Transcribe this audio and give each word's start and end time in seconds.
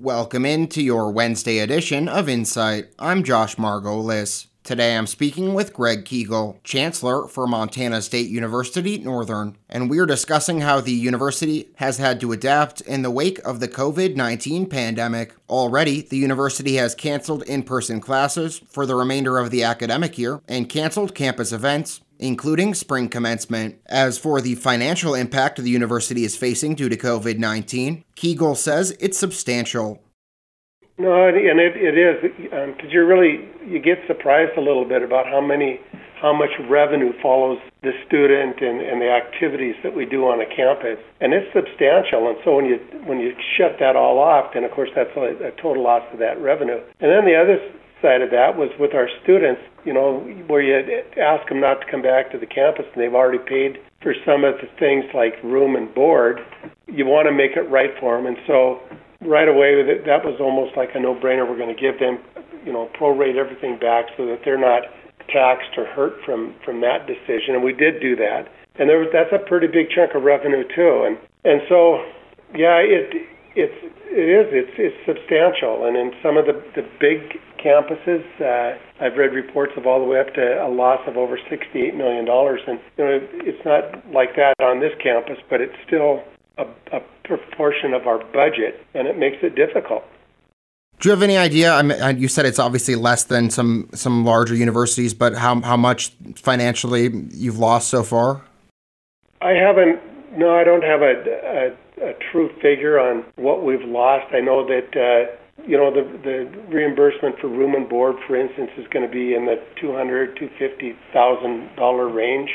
Welcome 0.00 0.46
into 0.46 0.80
your 0.80 1.10
Wednesday 1.10 1.58
edition 1.58 2.08
of 2.08 2.28
Insight. 2.28 2.92
I'm 3.00 3.24
Josh 3.24 3.56
Margolis. 3.56 4.46
Today 4.62 4.96
I'm 4.96 5.08
speaking 5.08 5.54
with 5.54 5.72
Greg 5.72 6.04
Kegel, 6.04 6.60
Chancellor 6.62 7.26
for 7.26 7.48
Montana 7.48 8.00
State 8.00 8.28
University 8.28 8.98
Northern, 8.98 9.56
and 9.68 9.90
we're 9.90 10.06
discussing 10.06 10.60
how 10.60 10.80
the 10.80 10.92
university 10.92 11.70
has 11.78 11.98
had 11.98 12.20
to 12.20 12.30
adapt 12.30 12.80
in 12.82 13.02
the 13.02 13.10
wake 13.10 13.40
of 13.40 13.58
the 13.58 13.66
COVID 13.66 14.14
19 14.14 14.66
pandemic. 14.66 15.34
Already, 15.48 16.02
the 16.02 16.16
university 16.16 16.76
has 16.76 16.94
canceled 16.94 17.42
in 17.42 17.64
person 17.64 18.00
classes 18.00 18.62
for 18.68 18.86
the 18.86 18.94
remainder 18.94 19.36
of 19.36 19.50
the 19.50 19.64
academic 19.64 20.16
year 20.16 20.40
and 20.46 20.68
canceled 20.68 21.12
campus 21.12 21.50
events, 21.50 22.02
including 22.18 22.74
spring 22.74 23.08
commencement. 23.08 23.76
As 23.86 24.18
for 24.18 24.40
the 24.40 24.54
financial 24.54 25.14
impact 25.14 25.62
the 25.62 25.70
university 25.70 26.24
is 26.24 26.36
facing 26.36 26.74
due 26.74 26.88
to 26.88 26.96
COVID 26.96 27.38
19, 27.38 28.04
Kegel 28.14 28.54
says 28.54 28.96
it's 29.00 29.18
substantial. 29.18 30.02
No, 30.98 31.28
and 31.28 31.60
it, 31.60 31.76
it 31.76 31.94
is 31.96 32.18
because 32.42 32.82
um, 32.82 32.90
you 32.90 33.06
really 33.06 33.48
you 33.64 33.78
get 33.78 33.98
surprised 34.08 34.58
a 34.58 34.60
little 34.60 34.84
bit 34.84 35.02
about 35.02 35.26
how 35.26 35.40
many 35.40 35.78
how 36.20 36.34
much 36.34 36.50
revenue 36.68 37.12
follows 37.22 37.58
the 37.82 37.92
student 38.06 38.58
and, 38.60 38.82
and 38.82 39.00
the 39.00 39.06
activities 39.06 39.76
that 39.84 39.94
we 39.94 40.04
do 40.04 40.26
on 40.26 40.40
a 40.40 40.46
campus, 40.50 40.98
and 41.20 41.32
it's 41.32 41.46
substantial. 41.54 42.26
And 42.26 42.36
so 42.44 42.56
when 42.56 42.66
you 42.66 42.78
when 43.06 43.20
you 43.20 43.32
shut 43.56 43.78
that 43.78 43.94
all 43.94 44.18
off, 44.18 44.54
then 44.54 44.64
of 44.64 44.72
course 44.72 44.90
that's 44.94 45.14
a, 45.16 45.38
a 45.46 45.52
total 45.62 45.84
loss 45.84 46.02
of 46.12 46.18
that 46.18 46.40
revenue. 46.42 46.82
And 46.98 47.10
then 47.14 47.24
the 47.24 47.38
other 47.38 47.62
side 48.02 48.22
of 48.22 48.30
that 48.30 48.56
was 48.56 48.70
with 48.78 48.94
our 48.94 49.08
students, 49.22 49.60
you 49.84 49.92
know, 49.92 50.20
where 50.46 50.62
you 50.62 50.74
ask 51.20 51.48
them 51.48 51.60
not 51.60 51.80
to 51.80 51.86
come 51.90 52.02
back 52.02 52.30
to 52.32 52.38
the 52.38 52.46
campus 52.46 52.86
and 52.94 53.02
they've 53.02 53.14
already 53.14 53.38
paid 53.38 53.78
for 54.02 54.14
some 54.24 54.44
of 54.44 54.54
the 54.62 54.68
things 54.78 55.04
like 55.14 55.34
room 55.42 55.74
and 55.74 55.92
board, 55.94 56.38
you 56.86 57.04
want 57.06 57.26
to 57.26 57.32
make 57.32 57.56
it 57.56 57.66
right 57.70 57.90
for 57.98 58.16
them. 58.16 58.26
And 58.26 58.36
so 58.46 58.80
right 59.20 59.48
away, 59.48 59.82
that 59.82 60.24
was 60.24 60.38
almost 60.40 60.76
like 60.76 60.90
a 60.94 61.00
no-brainer. 61.00 61.48
We're 61.48 61.58
going 61.58 61.74
to 61.74 61.80
give 61.80 61.98
them, 61.98 62.18
you 62.64 62.72
know, 62.72 62.88
prorate 62.98 63.36
everything 63.36 63.78
back 63.78 64.06
so 64.16 64.26
that 64.26 64.40
they're 64.44 64.60
not 64.60 64.82
taxed 65.28 65.76
or 65.76 65.84
hurt 65.84 66.14
from 66.24 66.54
from 66.64 66.80
that 66.80 67.06
decision. 67.06 67.54
And 67.54 67.62
we 67.62 67.72
did 67.72 68.00
do 68.00 68.16
that. 68.16 68.48
And 68.78 68.88
there 68.88 68.98
was 68.98 69.08
that's 69.12 69.32
a 69.32 69.38
pretty 69.38 69.66
big 69.66 69.90
chunk 69.90 70.14
of 70.14 70.22
revenue 70.22 70.64
too. 70.74 71.04
And 71.04 71.18
and 71.44 71.60
so, 71.68 72.04
yeah, 72.54 72.78
it 72.78 73.26
it's 73.56 73.78
it 74.10 74.28
is 74.28 74.46
it's 74.52 74.74
it's 74.78 74.96
substantial. 75.06 75.86
And 75.86 75.96
in 75.96 76.12
some 76.22 76.36
of 76.36 76.46
the 76.46 76.60
the 76.74 76.86
big 77.00 77.40
campuses. 77.58 78.24
Uh, 78.40 78.78
I've 79.00 79.16
read 79.16 79.32
reports 79.32 79.72
of 79.76 79.86
all 79.86 79.98
the 79.98 80.06
way 80.06 80.20
up 80.20 80.32
to 80.34 80.64
a 80.64 80.68
loss 80.68 81.00
of 81.06 81.16
over 81.16 81.36
$68 81.36 81.94
million. 81.94 82.26
And, 82.28 82.80
you 82.96 83.04
know, 83.04 83.20
it's 83.44 83.64
not 83.64 84.12
like 84.12 84.36
that 84.36 84.54
on 84.60 84.80
this 84.80 84.92
campus, 85.02 85.38
but 85.50 85.60
it's 85.60 85.74
still 85.86 86.22
a, 86.56 86.64
a 86.92 87.00
proportion 87.24 87.94
of 87.94 88.06
our 88.06 88.18
budget, 88.32 88.84
and 88.94 89.06
it 89.06 89.18
makes 89.18 89.36
it 89.42 89.54
difficult. 89.54 90.04
Do 91.00 91.08
you 91.08 91.12
have 91.12 91.22
any 91.22 91.36
idea? 91.36 91.72
I 91.72 91.82
mean, 91.82 92.18
you 92.18 92.26
said 92.26 92.44
it's 92.44 92.58
obviously 92.58 92.96
less 92.96 93.22
than 93.22 93.50
some 93.50 93.88
some 93.94 94.24
larger 94.24 94.56
universities, 94.56 95.14
but 95.14 95.32
how 95.36 95.60
how 95.60 95.76
much 95.76 96.08
financially 96.34 97.08
you've 97.30 97.58
lost 97.58 97.88
so 97.88 98.02
far? 98.02 98.42
I 99.40 99.50
haven't. 99.50 100.00
No, 100.38 100.54
I 100.54 100.62
don't 100.62 100.84
have 100.84 101.02
a, 101.02 101.74
a, 102.00 102.10
a 102.10 102.14
true 102.30 102.48
figure 102.62 102.98
on 103.00 103.24
what 103.34 103.64
we've 103.64 103.82
lost. 103.82 104.32
I 104.32 104.38
know 104.38 104.64
that 104.68 104.94
uh, 104.94 105.34
you 105.66 105.76
know, 105.76 105.90
the 105.90 106.04
the 106.22 106.62
reimbursement 106.68 107.40
for 107.40 107.48
room 107.48 107.74
and 107.74 107.88
board, 107.88 108.16
for 108.26 108.36
instance, 108.36 108.70
is 108.78 108.86
going 108.88 109.04
to 109.04 109.12
be 109.12 109.34
in 109.34 109.46
the 109.46 109.56
two 109.80 109.92
hundred, 109.92 110.36
two 110.38 110.48
fifty 110.58 110.94
thousand 111.12 111.74
dollar 111.74 112.08
range. 112.08 112.50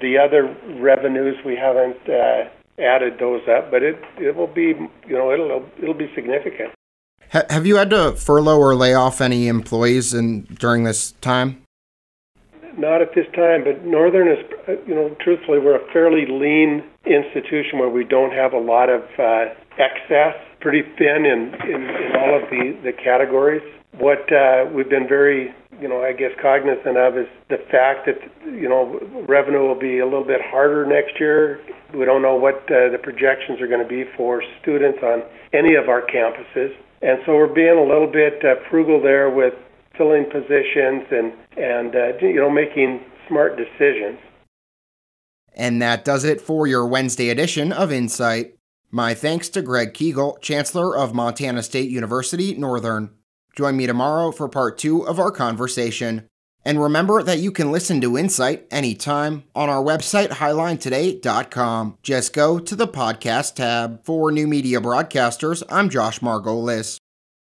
The 0.00 0.16
other 0.16 0.56
revenues 0.80 1.36
we 1.44 1.56
haven't 1.56 1.98
uh, 2.08 2.48
added 2.80 3.18
those 3.20 3.42
up, 3.48 3.70
but 3.70 3.82
it 3.82 4.02
it 4.18 4.34
will 4.34 4.46
be 4.46 4.74
you 5.06 5.18
know 5.18 5.30
it'll 5.30 5.64
it'll 5.80 5.94
be 5.94 6.10
significant. 6.14 6.72
have 7.50 7.66
you 7.66 7.76
had 7.76 7.90
to 7.90 8.12
furlough 8.12 8.58
or 8.58 8.74
lay 8.74 8.94
off 8.94 9.20
any 9.20 9.48
employees 9.48 10.14
in 10.14 10.44
during 10.44 10.84
this 10.84 11.12
time? 11.20 11.65
Not 12.76 13.00
at 13.00 13.14
this 13.14 13.26
time, 13.34 13.64
but 13.64 13.84
Northern 13.84 14.28
is 14.28 14.38
you 14.86 14.94
know 14.94 15.16
truthfully 15.20 15.58
we're 15.58 15.76
a 15.76 15.92
fairly 15.92 16.26
lean 16.26 16.84
institution 17.06 17.78
where 17.78 17.88
we 17.88 18.04
don't 18.04 18.32
have 18.32 18.52
a 18.52 18.58
lot 18.58 18.90
of 18.90 19.02
uh, 19.18 19.54
excess 19.78 20.36
pretty 20.60 20.82
thin 20.98 21.24
in, 21.24 21.54
in, 21.62 21.80
in 21.82 22.16
all 22.16 22.34
of 22.36 22.50
the, 22.50 22.76
the 22.82 22.92
categories. 22.92 23.62
What 23.98 24.30
uh, 24.32 24.66
we've 24.72 24.88
been 24.88 25.08
very, 25.08 25.54
you 25.80 25.88
know, 25.88 26.02
I 26.02 26.12
guess 26.12 26.32
cognizant 26.42 26.96
of 26.96 27.16
is 27.16 27.28
the 27.48 27.58
fact 27.70 28.06
that, 28.06 28.18
you 28.44 28.68
know, 28.68 28.98
revenue 29.28 29.62
will 29.62 29.78
be 29.78 30.00
a 30.00 30.04
little 30.04 30.24
bit 30.24 30.40
harder 30.42 30.84
next 30.84 31.20
year. 31.20 31.60
We 31.94 32.04
don't 32.04 32.20
know 32.20 32.34
what 32.34 32.64
uh, 32.66 32.90
the 32.90 32.98
projections 33.00 33.60
are 33.60 33.68
going 33.68 33.82
to 33.82 33.88
be 33.88 34.04
for 34.16 34.42
students 34.60 34.98
on 35.02 35.22
any 35.52 35.76
of 35.76 35.88
our 35.88 36.02
campuses. 36.02 36.74
And 37.00 37.20
so 37.24 37.36
we're 37.36 37.52
being 37.52 37.78
a 37.78 37.86
little 37.86 38.10
bit 38.10 38.44
uh, 38.44 38.56
frugal 38.68 39.00
there 39.00 39.30
with 39.30 39.54
filling 39.96 40.24
positions 40.24 41.04
and, 41.10 41.32
and 41.56 41.94
uh, 41.94 42.16
you 42.20 42.36
know, 42.36 42.50
making 42.50 43.00
smart 43.28 43.56
decisions. 43.56 44.18
And 45.54 45.80
that 45.80 46.04
does 46.04 46.24
it 46.24 46.40
for 46.40 46.66
your 46.66 46.86
Wednesday 46.86 47.30
edition 47.30 47.72
of 47.72 47.90
Insight. 47.90 48.56
My 48.90 49.14
thanks 49.14 49.48
to 49.50 49.62
Greg 49.62 49.94
Kegel, 49.94 50.38
Chancellor 50.40 50.96
of 50.96 51.14
Montana 51.14 51.62
State 51.62 51.90
University 51.90 52.54
Northern. 52.54 53.10
Join 53.56 53.76
me 53.76 53.86
tomorrow 53.86 54.32
for 54.32 54.48
part 54.48 54.78
two 54.78 55.06
of 55.06 55.18
our 55.18 55.30
conversation. 55.30 56.28
And 56.64 56.82
remember 56.82 57.22
that 57.22 57.38
you 57.38 57.52
can 57.52 57.70
listen 57.70 58.00
to 58.00 58.18
Insight 58.18 58.66
anytime 58.70 59.44
on 59.54 59.70
our 59.70 59.82
website, 59.82 60.28
highlinetoday.com. 60.28 61.98
Just 62.02 62.32
go 62.32 62.58
to 62.58 62.74
the 62.74 62.88
podcast 62.88 63.54
tab. 63.54 64.04
For 64.04 64.32
new 64.32 64.46
media 64.46 64.80
broadcasters, 64.80 65.62
I'm 65.68 65.88
Josh 65.88 66.18
Margolis. 66.18 66.98